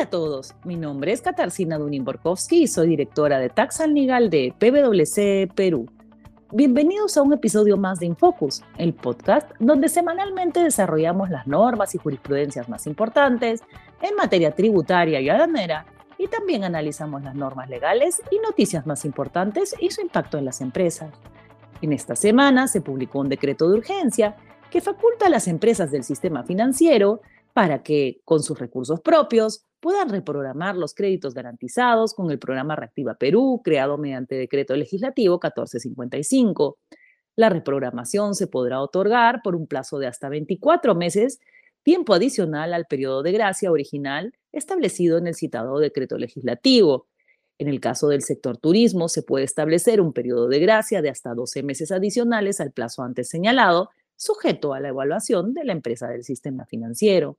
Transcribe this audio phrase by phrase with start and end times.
[0.00, 4.54] Hola a todos, mi nombre es Katarzyna Dunin-Borkowski y soy directora de Tax Legal de
[4.58, 5.90] PwC Perú.
[6.52, 11.98] Bienvenidos a un episodio más de Infocus, el podcast donde semanalmente desarrollamos las normas y
[11.98, 13.60] jurisprudencias más importantes
[14.00, 15.84] en materia tributaria y aduanera
[16.16, 20.62] y también analizamos las normas legales y noticias más importantes y su impacto en las
[20.62, 21.10] empresas.
[21.82, 24.34] En esta semana se publicó un decreto de urgencia
[24.70, 27.20] que faculta a las empresas del sistema financiero
[27.52, 33.14] para que, con sus recursos propios, puedan reprogramar los créditos garantizados con el programa Reactiva
[33.14, 36.78] Perú, creado mediante decreto legislativo 1455.
[37.36, 41.40] La reprogramación se podrá otorgar por un plazo de hasta 24 meses,
[41.82, 47.06] tiempo adicional al periodo de gracia original establecido en el citado decreto legislativo.
[47.58, 51.34] En el caso del sector turismo, se puede establecer un periodo de gracia de hasta
[51.34, 56.24] 12 meses adicionales al plazo antes señalado, sujeto a la evaluación de la empresa del
[56.24, 57.38] sistema financiero.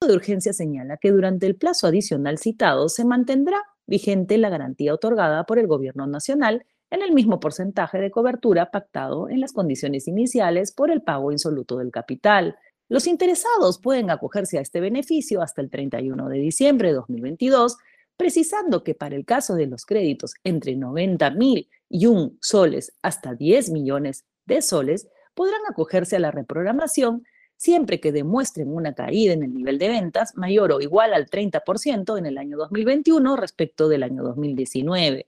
[0.00, 5.44] De urgencia señala que durante el plazo adicional citado se mantendrá vigente la garantía otorgada
[5.44, 10.72] por el Gobierno Nacional en el mismo porcentaje de cobertura pactado en las condiciones iniciales
[10.72, 12.56] por el pago insoluto del capital.
[12.90, 17.78] Los interesados pueden acogerse a este beneficio hasta el 31 de diciembre de 2022,
[18.18, 23.34] precisando que para el caso de los créditos entre 90 mil y un soles hasta
[23.34, 27.24] 10 millones de soles, podrán acogerse a la reprogramación
[27.56, 32.18] siempre que demuestren una caída en el nivel de ventas mayor o igual al 30%
[32.18, 35.26] en el año 2021 respecto del año 2019.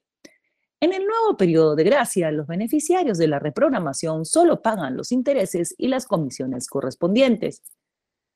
[0.80, 5.74] En el nuevo periodo de gracia, los beneficiarios de la reprogramación solo pagan los intereses
[5.76, 7.62] y las comisiones correspondientes.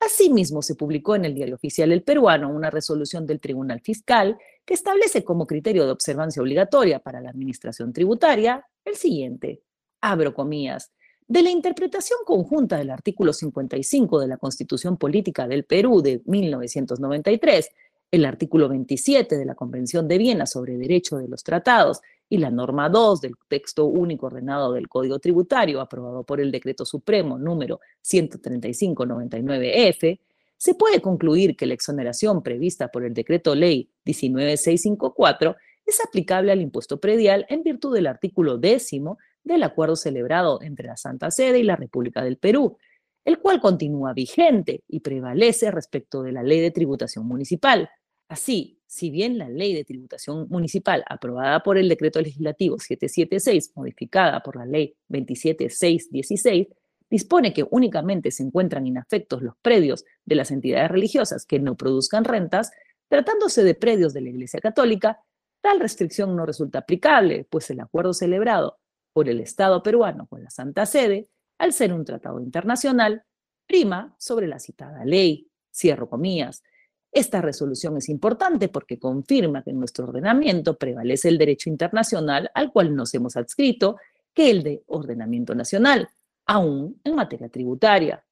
[0.00, 4.74] Asimismo, se publicó en el Diario Oficial El Peruano una resolución del Tribunal Fiscal que
[4.74, 9.62] establece como criterio de observancia obligatoria para la Administración Tributaria el siguiente,
[10.00, 10.92] abro comillas,
[11.32, 17.70] de la interpretación conjunta del artículo 55 de la Constitución Política del Perú de 1993,
[18.10, 22.50] el artículo 27 de la Convención de Viena sobre Derecho de los Tratados y la
[22.50, 27.80] norma 2 del texto único ordenado del Código Tributario aprobado por el Decreto Supremo número
[28.04, 30.20] 13599F,
[30.58, 35.56] se puede concluir que la exoneración prevista por el Decreto Ley 19654
[35.86, 40.96] es aplicable al impuesto predial en virtud del artículo décimo del acuerdo celebrado entre la
[40.96, 42.78] Santa Sede y la República del Perú,
[43.24, 47.88] el cual continúa vigente y prevalece respecto de la Ley de Tributación Municipal.
[48.28, 54.42] Así, si bien la Ley de Tributación Municipal, aprobada por el Decreto Legislativo 776, modificada
[54.42, 56.68] por la Ley 27616,
[57.10, 62.24] dispone que únicamente se encuentran inafectos los predios de las entidades religiosas que no produzcan
[62.24, 62.70] rentas,
[63.08, 65.20] tratándose de predios de la Iglesia Católica,
[65.60, 68.78] tal restricción no resulta aplicable, pues el acuerdo celebrado
[69.12, 71.28] por el Estado peruano con la Santa Sede,
[71.58, 73.24] al ser un tratado internacional,
[73.66, 75.48] prima sobre la citada ley.
[75.70, 76.62] Cierro comillas.
[77.10, 82.72] Esta resolución es importante porque confirma que en nuestro ordenamiento prevalece el derecho internacional al
[82.72, 83.96] cual nos hemos adscrito
[84.32, 86.08] que el de ordenamiento nacional,
[86.46, 88.24] aún en materia tributaria.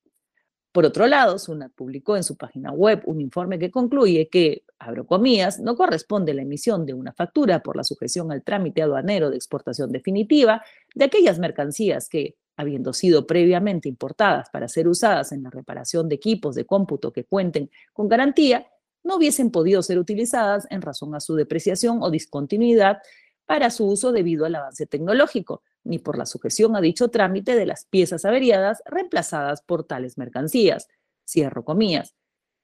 [0.73, 5.05] Por otro lado, SUNAT publicó en su página web un informe que concluye que, abro
[5.05, 9.37] comillas, no corresponde la emisión de una factura por la sujeción al trámite aduanero de
[9.37, 10.63] exportación definitiva
[10.95, 16.15] de aquellas mercancías que, habiendo sido previamente importadas para ser usadas en la reparación de
[16.15, 18.69] equipos de cómputo que cuenten con garantía,
[19.03, 22.99] no hubiesen podido ser utilizadas en razón a su depreciación o discontinuidad
[23.45, 27.67] para su uso debido al avance tecnológico, ni por la sujeción a dicho trámite de
[27.67, 30.89] las piezas averiadas reemplazadas por tales mercancías.
[31.27, 32.15] Cierro comillas.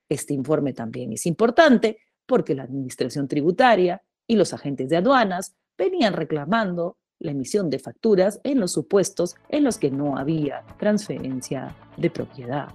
[0.08, 6.12] Este informe también es importante porque la Administración Tributaria y los agentes de aduanas venían
[6.12, 12.10] reclamando la emisión de facturas en los supuestos en los que no había transferencia de
[12.10, 12.68] propiedad.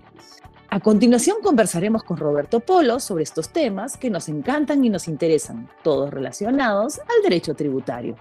[0.69, 5.69] A continuación conversaremos con Roberto Polo sobre estos temas que nos encantan y nos interesan,
[5.83, 8.15] todos relacionados al derecho tributario.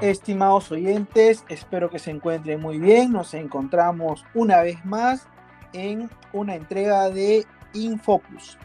[0.00, 3.10] Estimados oyentes, espero que se encuentren muy bien.
[3.10, 5.26] Nos encontramos una vez más
[5.72, 8.56] en una entrega de Infocus,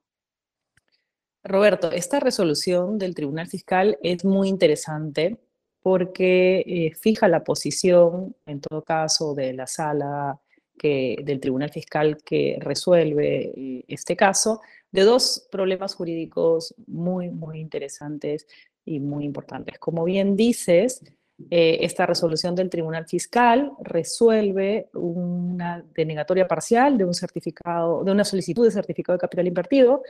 [1.45, 5.37] Roberto, esta resolución del Tribunal Fiscal es muy interesante
[5.83, 10.39] porque eh, fija la posición, en todo caso, de la sala
[10.75, 14.61] que, del Tribunal Fiscal que resuelve eh, este caso,
[14.91, 18.47] de dos problemas jurídicos muy, muy interesantes
[18.83, 19.77] y muy importantes.
[19.77, 21.03] Como bien dices,
[21.51, 28.23] eh, esta resolución del Tribunal Fiscal resuelve una denegatoria parcial de un certificado, de una
[28.23, 30.01] solicitud de certificado de capital invertido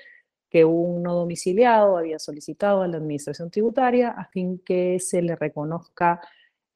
[0.55, 5.35] que un no domiciliado había solicitado a la Administración Tributaria a fin que se le
[5.35, 6.21] reconozca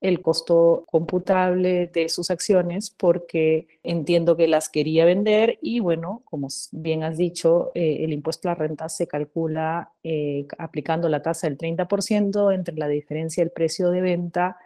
[0.02, 6.50] el costo computable de sus acciones porque entiendo que las quería vender y bueno, como
[6.74, 11.48] bien has dicho, eh, el impuesto a la renta se calcula eh, aplicando la tasa
[11.48, 14.58] del 30% entre la diferencia del precio de venta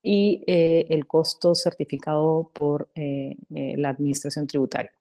[0.00, 4.92] y eh, el costo certificado por la administración tributaria.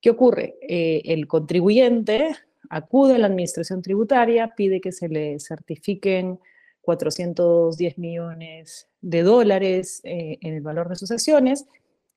[0.00, 0.56] ¿Qué ocurre?
[0.60, 2.34] el contribuyente
[2.72, 6.40] acude a la administración tributaria, pide que se le certifiquen
[6.80, 11.66] 410 millones de dólares eh, en el valor de sus acciones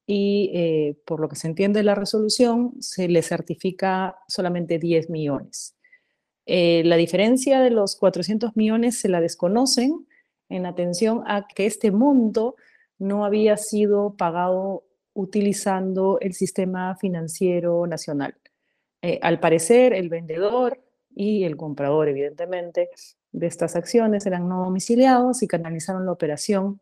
[0.08, 5.76] y eh, por lo que se entiende la resolución se le certifica solamente 10 millones.
[6.46, 10.08] Eh, la diferencia de los 400 millones se la desconocen
[10.48, 12.56] en atención a que este monto
[12.98, 18.36] no había sido pagado utilizando el sistema financiero nacional.
[19.06, 20.82] Eh, al parecer, el vendedor
[21.16, 22.90] y el comprador, evidentemente,
[23.32, 26.80] de estas acciones eran no domiciliados y canalizaron la operación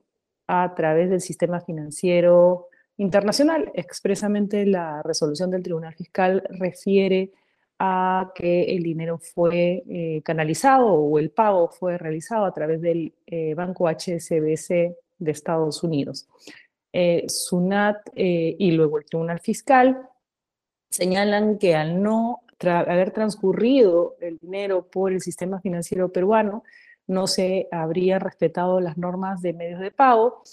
[0.48, 3.70] a través del sistema financiero internacional.
[3.74, 7.31] Expresamente, la resolución del Tribunal Fiscal refiere
[7.78, 13.14] a que el dinero fue eh, canalizado o el pago fue realizado a través del
[13.28, 16.30] eh, Banco HSBC de Estados Unidos.
[17.28, 20.08] SUNAT y luego el Tribunal Fiscal
[20.94, 26.63] señalan que al no haber transcurrido el dinero por el sistema financiero peruano,
[27.07, 30.44] no se habrían respetado las normas de medios de pago,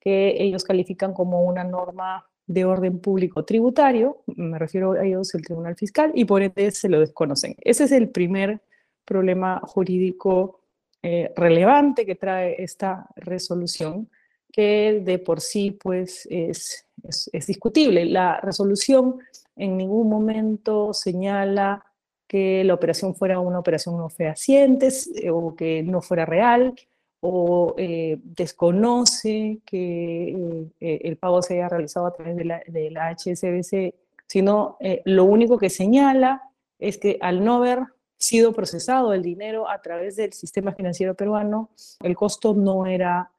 [0.00, 5.42] que ellos califican como una norma de orden público tributario, me refiero a ellos el
[5.42, 7.56] Tribunal Fiscal, y por ende se lo desconocen.
[7.60, 8.60] Ese es el primer
[9.04, 10.60] problema jurídico
[11.02, 14.10] eh, relevante que trae esta resolución,
[14.52, 16.86] que de por sí pues es,
[17.32, 18.04] es discutible.
[18.04, 19.18] La resolución
[19.56, 21.84] en ningún momento señala
[22.26, 26.74] que la operación fuera una operación no fehaciente eh, o que no fuera real
[27.20, 33.94] o eh, desconoce que eh, el pago se haya realizado a través de la, HSBC,
[34.26, 36.42] sino lo único que señala
[36.78, 37.84] es que al no haber
[38.18, 41.70] sido procesado el dinero a través del sistema financiero peruano,
[42.02, 43.30] el costo no era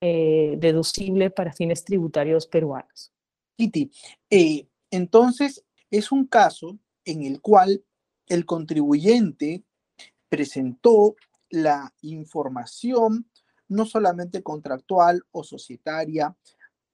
[0.00, 3.12] deducible para fines tributarios peruanos.
[3.56, 3.90] Kitty,
[4.92, 7.82] entonces, es un caso en el cual
[8.28, 9.64] el contribuyente
[10.28, 11.16] presentó
[11.48, 13.28] la información
[13.68, 16.36] no solamente contractual o societaria,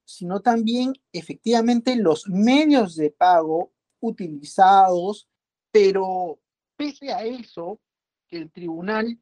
[0.04, 5.28] sino también efectivamente los medios de pago utilizados,
[5.72, 6.38] pero
[6.76, 7.80] pese a eso,
[8.28, 9.18] el tribunal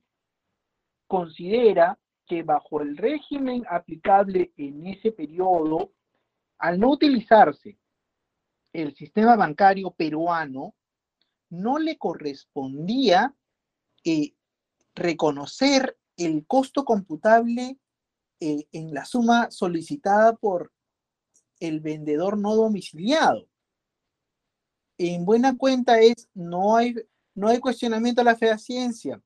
[1.07, 5.93] considera que bajo el régimen aplicable en ese periodo,
[6.59, 7.79] al no utilizarse
[8.77, 10.75] el sistema bancario peruano
[11.49, 13.35] no le correspondía
[14.05, 14.35] eh,
[14.95, 17.79] reconocer el costo computable
[18.41, 20.73] eh, en la suma solicitada por
[21.59, 23.49] el vendedor no domiciliado.
[24.99, 26.95] En buena cuenta es, no hay,
[27.35, 29.23] no hay cuestionamiento a la fehaciencia,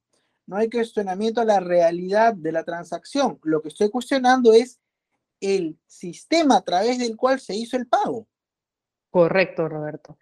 [0.47, 3.40] no hay cuestionamiento a la realidad de la transacción.
[3.42, 4.80] Lo que estoy cuestionando es
[5.40, 8.28] el sistema a través del cual se hizo el pago.
[9.11, 10.17] Correcto, Roberto.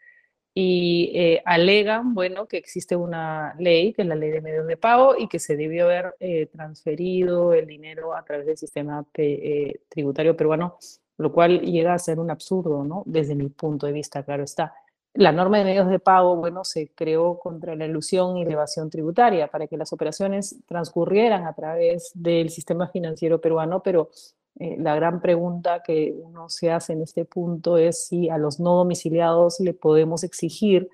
[0.55, 4.77] Y eh, alegan, bueno, que existe una ley, que es la ley de medios de
[4.77, 9.81] pago, y que se debió haber eh, transferido el dinero a través del sistema eh,
[9.89, 10.77] tributario peruano,
[11.19, 13.05] lo cual llega a ser un absurdo, ¿no?
[13.07, 14.75] Desde mi punto de vista, claro está.
[15.15, 18.91] La norma de medios de pago, bueno, se creó contra la ilusión y la evasión
[18.91, 24.11] tributaria para que las operaciones transcurrieran a través del sistema financiero peruano, pero
[24.59, 28.61] Eh, la gran pregunta que uno se hace en este punto es si a los
[28.61, 30.89] no domiciliados le podemos exigir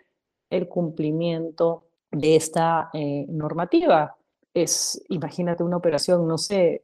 [0.51, 4.17] el cumplimiento de esta eh, normativa.
[4.53, 6.81] Es, imagínate una operación, no sé,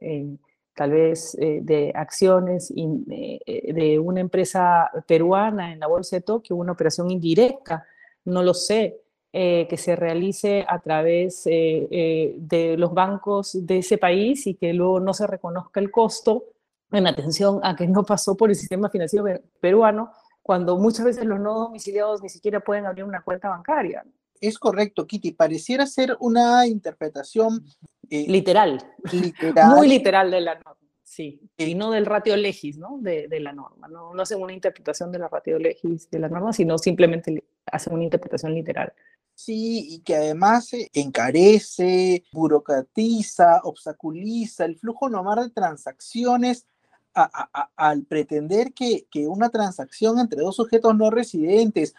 [0.74, 7.12] tal vez de acciones de una empresa peruana en la Bolsa de Tokio, una operación
[7.12, 7.86] indirecta,
[8.24, 8.98] no lo sé,
[9.32, 14.54] eh, que se realice a través eh, eh, de los bancos de ese país y
[14.54, 16.46] que luego no se reconozca el costo
[16.92, 19.24] en atención a que no pasó por el sistema financiero
[19.60, 24.04] peruano, cuando muchas veces los no domiciliados ni siquiera pueden abrir una cuenta bancaria.
[24.40, 25.32] Es correcto, Kitty.
[25.32, 27.64] Pareciera ser una interpretación
[28.08, 28.82] literal,
[29.12, 30.76] literal, muy literal de la norma.
[31.02, 32.98] Sí, y no del ratio legis, ¿no?
[33.00, 33.88] De, de, la norma.
[33.88, 37.92] No, no hacen una interpretación de la ratio legis de la norma, sino simplemente hacen
[37.92, 38.92] una interpretación literal.
[39.34, 46.66] Sí, y que además encarece, burocratiza, obstaculiza el flujo normal de transacciones
[47.14, 51.94] al pretender que, una transacción entre dos sujetos no residentes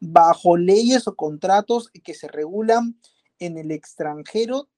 [0.00, 2.98] bajo leyes o contratos que se regulan
[3.38, 4.68] en el extranjero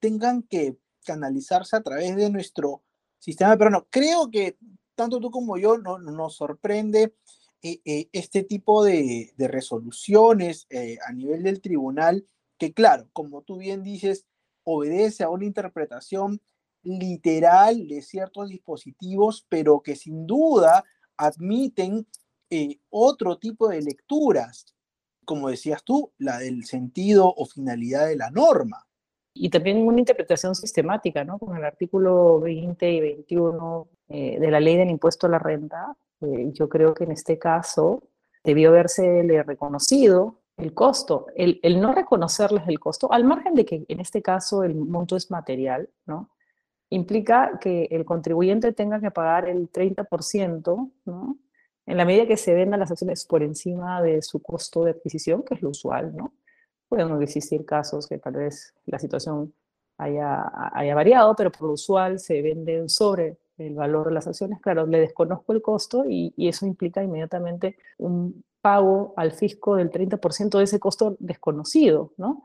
[0.00, 2.82] tengan que canalizarse a través de nuestro
[3.18, 3.86] sistema peruano.
[3.90, 4.56] Creo que
[4.94, 7.14] tanto tú como yo no, nos sorprende
[7.62, 12.26] eh, eh, este tipo de, resoluciones eh, a nivel del tribunal,
[12.58, 14.26] que claro, como tú bien dices,
[14.64, 16.40] obedece a una interpretación
[16.82, 20.84] literal de ciertos dispositivos, pero que sin duda
[21.16, 22.06] admiten
[22.88, 24.74] otro tipo de lecturas,
[25.24, 28.86] como decías tú, la del sentido o finalidad de la norma.
[29.34, 31.38] Y también una interpretación sistemática, ¿no?
[31.38, 36.50] Con el artículo 20 y 21 de la ley del impuesto a la renta, eh,
[36.52, 38.02] yo creo que en este caso
[38.42, 41.26] debió haberse reconocido el costo.
[41.36, 45.16] El, el, no reconocerles el costo, al margen de que en este caso el monto
[45.16, 46.30] es material, ¿no?
[46.90, 51.38] Implica que el contribuyente tenga que pagar el 30%, ¿no?
[51.86, 55.42] en la medida que se vendan las acciones por encima de su costo de adquisición,
[55.42, 56.14] que es lo usual.
[56.14, 56.34] ¿no?
[56.88, 59.54] Pueden existir casos que tal vez la situación
[59.96, 64.60] haya, haya variado, pero por lo usual se venden sobre el valor de las acciones,
[64.60, 70.58] claro, le desconozco el costo y, eso implica inmediatamente un pago al fisco del 30%
[70.58, 72.44] de ese costo desconocido, ¿no?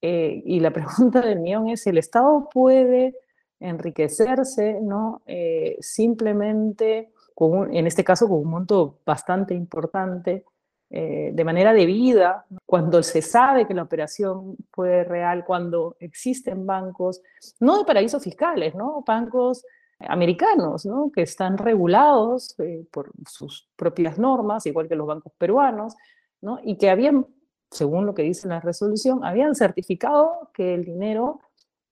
[0.00, 3.16] Eh, y la pregunta del millón es, ¿el Estado puede
[3.60, 5.22] enriquecerse, ¿no?
[5.26, 10.44] Eh, simplemente, con en este caso, con un monto bastante importante,
[10.90, 17.20] eh, de manera debida, cuando se sabe que la operación fue real, cuando existen bancos,
[17.60, 19.02] no de paraísos fiscales, ¿no?
[19.06, 19.64] Bancos
[20.08, 21.10] americanos, ¿no?
[21.12, 25.94] que están regulados eh, por sus propias normas, igual que los bancos peruanos,
[26.40, 26.58] ¿no?
[26.62, 27.26] y que habían,
[27.70, 31.40] según lo que dice la resolución, habían certificado que el dinero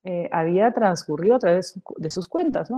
[0.04, 2.71] eh, había transcurrido a través de sus cuentas.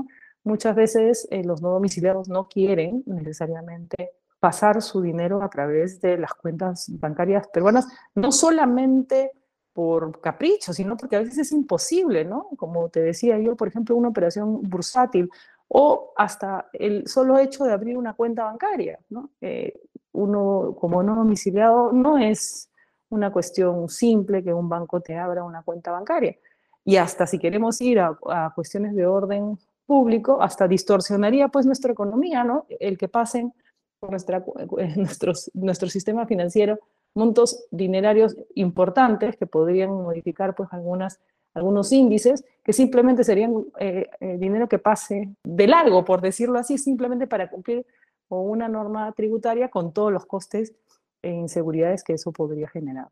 [0.43, 6.19] Muchas veces eh, los no domiciliados no quieren necesariamente pasar su dinero a través de
[6.19, 9.33] las cuentas bancarias peruanas, no solamente
[9.73, 12.29] por capricho, sino porque a veces es imposible.
[12.57, 15.31] Como te decía yo, por ejemplo, una operación bursátil
[15.69, 18.99] o hasta el solo hecho de abrir una cuenta bancaria.
[19.41, 19.81] Eh,
[20.13, 22.71] uno como no domiciliado no es
[23.09, 26.37] una cuestión simple que un banco te abra una cuenta bancaria.
[26.85, 28.17] Y hasta si queremos ir a,
[28.55, 32.67] cuestiones de orden público, hasta distorsionaría pues nuestra economía, ¿no?
[32.81, 33.53] El que pasen
[34.01, 34.45] por nuestra,
[34.97, 36.79] nuestros, nuestro sistema financiero
[37.15, 41.21] montos dinerarios importantes que podrían modificar pues algunas,
[41.55, 46.77] algunos índices que simplemente serían eh, eh, dinero que pase de largo, por decirlo así,
[46.77, 47.87] simplemente para cumplir
[48.29, 50.75] con una norma tributaria con todos los costes
[51.23, 53.09] e inseguridades que eso podría generar.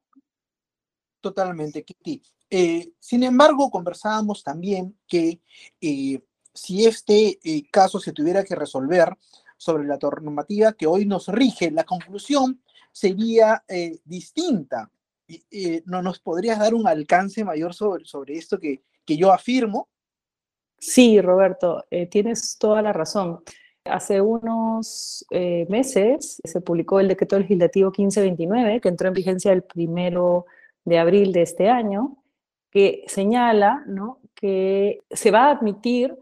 [1.22, 2.20] Totalmente, Kitty.
[2.50, 5.40] Eh, sin embargo, conversábamos también que
[5.80, 7.38] si este
[7.70, 9.16] caso se tuviera que resolver
[9.62, 12.60] sobre la normativa que hoy nos rige, la conclusión
[12.90, 14.90] sería eh, distinta.
[15.28, 19.88] Eh, ¿No nos podrías dar un alcance mayor sobre, sobre esto que, que yo afirmo?
[20.78, 23.44] Sí, Roberto, eh, tienes toda la razón.
[23.84, 25.24] Hace unos
[25.68, 30.46] meses se publicó el decreto legislativo 1529, que entró en vigencia el primero
[30.84, 32.16] de abril de este año,
[32.70, 34.18] que señala ¿no?
[34.34, 36.16] que se va a admitir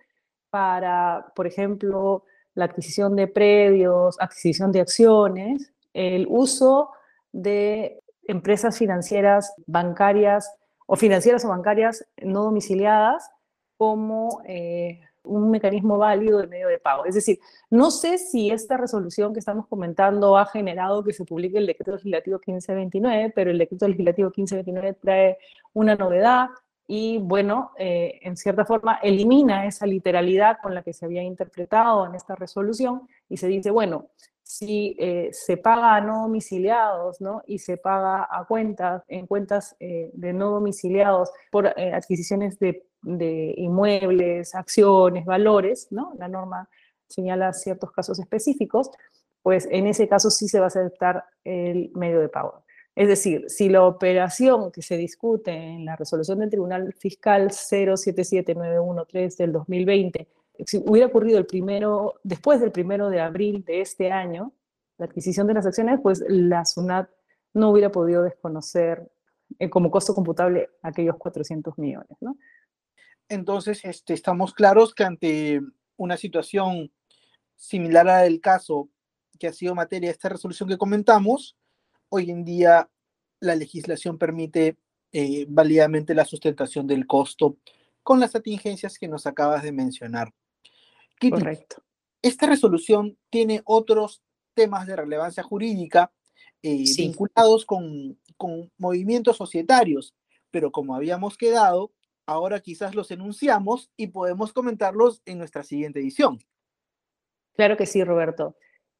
[0.51, 2.25] para, por ejemplo,
[2.55, 6.91] la adquisición de predios, adquisición de acciones, el uso
[7.33, 10.53] de empresas financieras bancarias
[10.87, 13.31] o financieras o bancarias no domiciliadas
[13.77, 17.05] como eh, un mecanismo válido de medio de pago.
[17.05, 21.59] Es decir, no sé si esta resolución que estamos comentando ha generado que se publique
[21.59, 25.39] el decreto legislativo 1529, pero el decreto legislativo 1529 trae
[25.73, 26.49] una novedad
[26.93, 32.05] y bueno, eh, en cierta forma elimina esa literalidad con la que se había interpretado
[32.05, 34.09] en esta resolución y se dice, bueno,
[34.43, 37.43] si eh, se paga a no domiciliados ¿no?
[37.47, 43.55] y se paga a cuentas, en cuentas eh, de no domiciliados por adquisiciones de, de,
[43.57, 46.15] inmuebles, acciones, valores, ¿no?
[46.19, 46.69] la norma
[47.09, 48.91] señala ciertos casos específicos,
[49.43, 52.65] pues en ese caso sí se va a aceptar el medio de pago.
[52.95, 59.43] Es decir, si la operación que se discute en la resolución del Tribunal Fiscal 077913
[59.43, 60.29] del 2020
[60.67, 64.53] si hubiera ocurrido el primero, después del primero de abril de este año,
[64.99, 67.09] la adquisición de las acciones, pues la SUNAT
[67.55, 69.11] no hubiera podido desconocer
[69.59, 72.37] eh, como costo computable aquellos 400 millones, ¿no?
[73.31, 75.61] Entonces, este, estamos claros que ante
[75.97, 76.93] una situación
[77.55, 78.91] similar al caso
[79.39, 81.57] que ha sido materia de esta resolución que comentamos,
[82.09, 82.91] hoy en día
[83.39, 84.77] la legislación permite
[85.13, 87.57] eh, válidamente la sustentación del costo
[88.03, 90.35] con las atingencias que nos acabas de mencionar.
[91.21, 91.85] Correcto.
[92.23, 94.23] Esta resolución tiene otros
[94.55, 96.13] temas de relevancia jurídica
[96.63, 100.17] eh, vinculados con, con movimientos societarios,
[100.51, 101.93] pero como habíamos quedado,
[102.31, 106.39] ahora quizás los enunciamos y podemos comentarlos en nuestra siguiente edición.
[107.57, 108.55] Claro que sí, Roberto.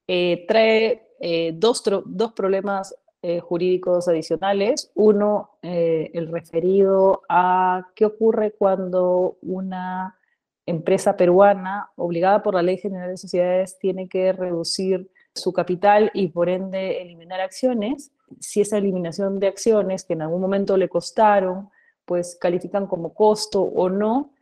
[0.09, 4.91] Eh, trae eh, dos, dos, problemas eh, jurídicos adicionales.
[4.95, 10.19] Uno, el referido a qué ocurre cuando una
[10.67, 16.29] empresa peruana, obligada por la Ley General de Sociedades, tiene que reducir su capital y
[16.29, 18.11] por ende eliminar acciones.
[18.41, 21.71] Si esa eliminación de acciones que en algún momento le costaron,
[22.11, 24.33] pues califican como costo o no.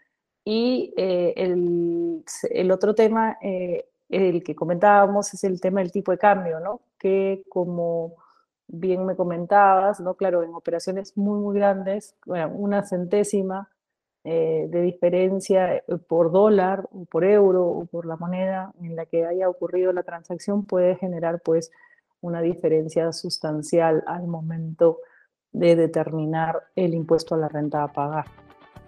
[0.42, 6.60] Y el, el, otro tema el que comentábamos es el tema del tipo de cambio,
[6.60, 6.80] ¿no?
[6.98, 8.14] Que como
[8.66, 10.14] bien me comentabas, ¿no?
[10.14, 13.68] Claro, en operaciones muy, muy grandes, bueno, una centésima
[14.24, 19.06] eh, de diferencia eh, por dólar o por euro o por la moneda en la
[19.06, 21.70] que haya ocurrido la transacción puede generar pues
[22.20, 24.98] una diferencia sustancial al momento
[25.52, 28.26] de determinar el impuesto a la renta a pagar.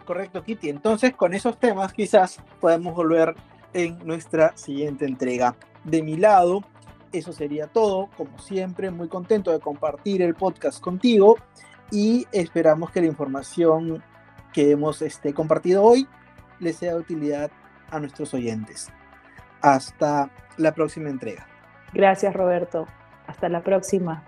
[0.05, 0.69] Correcto, Kitty.
[0.69, 3.35] Entonces, con esos temas quizás podemos volver
[3.73, 5.55] en nuestra siguiente entrega.
[5.85, 6.63] De mi lado,
[7.13, 8.09] eso sería todo.
[8.17, 11.37] Como siempre, muy contento de compartir el podcast contigo
[11.91, 14.03] y esperamos que la información
[14.53, 16.09] que hemos este, compartido hoy
[16.59, 17.51] les sea de utilidad
[17.91, 18.89] a nuestros oyentes.
[19.61, 21.47] Hasta la próxima entrega.
[21.93, 22.87] Gracias, Roberto.
[23.27, 24.25] Hasta la próxima.